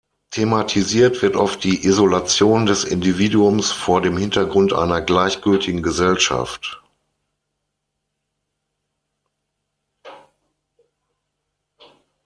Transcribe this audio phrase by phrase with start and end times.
[0.31, 6.81] Thematisiert wird oft die Isolation des Individuums vor dem Hintergrund einer gleichgültigen Gesellschaft.